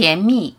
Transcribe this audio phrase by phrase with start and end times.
[0.00, 0.56] 甜蜜。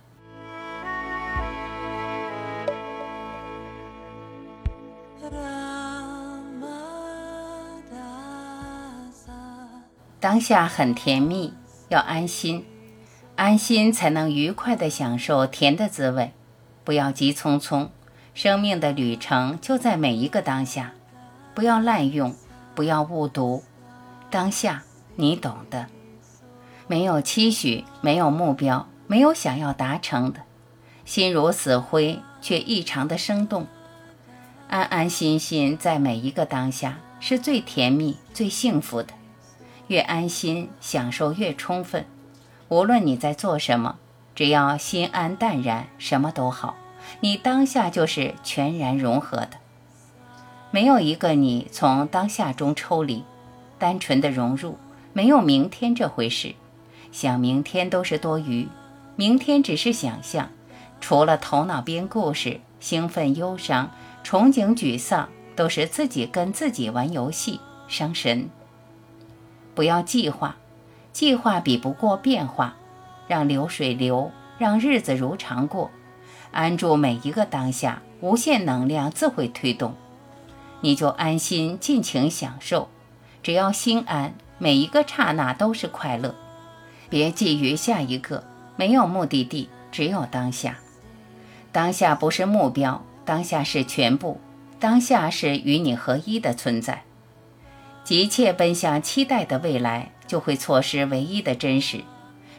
[10.19, 11.55] 当下很甜蜜，
[11.89, 12.67] 要安心，
[13.35, 16.33] 安心才能愉快地享受甜的滋味。
[16.83, 17.89] 不要急匆匆，
[18.35, 20.93] 生命的旅程就在每一个当下。
[21.55, 22.35] 不要滥用，
[22.75, 23.63] 不要误读。
[24.29, 24.83] 当下，
[25.15, 25.87] 你懂的。
[26.85, 30.43] 没有期许，没有目标，没有想要达成的，
[31.03, 33.67] 心如死灰，却异常的生动。
[34.69, 39.09] 安安心心在每一个当下，是最甜蜜、最幸福的。
[39.87, 42.05] 越安心，享受越充分。
[42.69, 43.97] 无论你在做什么，
[44.33, 46.77] 只要心安淡然，什么都好。
[47.19, 49.57] 你当下就是全然融合的，
[50.71, 53.25] 没有一个你从当下中抽离，
[53.77, 54.77] 单纯的融入。
[55.11, 56.55] 没有明天这回事，
[57.11, 58.69] 想明天都是多余。
[59.21, 60.49] 明天只是想象，
[60.99, 63.91] 除了头脑编故事，兴奋、忧伤、
[64.23, 68.49] 憧憬、沮丧，都是自己跟自己玩游戏，伤神。
[69.75, 70.55] 不要计划，
[71.13, 72.75] 计划比不过变化，
[73.27, 75.91] 让流水流，让日子如常过，
[76.49, 79.93] 安住每一个当下，无限能量自会推动，
[80.79, 82.89] 你就安心尽情享受，
[83.43, 86.33] 只要心安，每一个刹那都是快乐。
[87.07, 88.43] 别觊觎下一个，
[88.81, 90.79] 没有目的地，只有当下。
[91.71, 94.41] 当下不是目标，当下是全部，
[94.79, 97.03] 当下是与你合一的存在。
[98.03, 102.03] 急切奔向期待的未来，就会错失唯一的真实。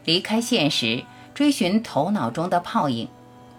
[0.05, 1.03] 离开现实，
[1.35, 3.09] 追寻头脑中的泡影，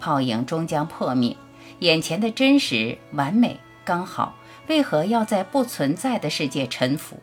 [0.00, 1.36] 泡影终将破灭。
[1.80, 4.36] 眼前的真实、完美、刚好，
[4.68, 7.18] 为何要在不存在的世界沉浮？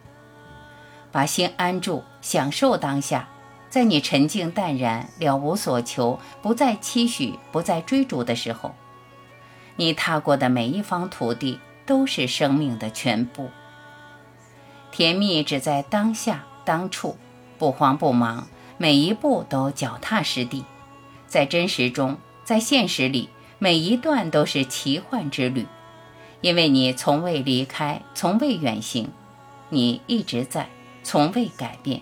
[1.11, 3.28] 把心安住，享受当下。
[3.72, 8.75] 在你沉静淡然、了无所求、不再期许、不再追逐的时候，
[9.77, 13.49] 你踏过的每一方土地，都是生命的全部。
[14.92, 17.15] 甜蜜只在当下当处，
[17.58, 20.65] 不慌不忙，每一步都脚踏实地。
[21.26, 25.65] 在真实中，在现实里，每一段都是奇幻之旅，
[26.42, 29.10] 因为你从未离开，从未远行，
[29.70, 30.67] 你一直在，
[31.04, 32.02] 从未改变。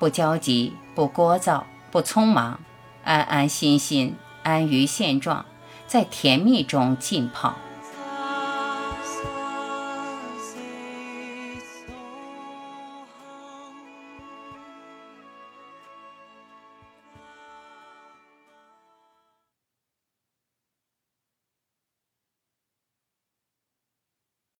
[0.00, 2.58] 不焦急，不聒噪，不匆忙，
[3.04, 5.44] 安安心心，安于现状，
[5.86, 7.54] 在甜蜜中浸泡。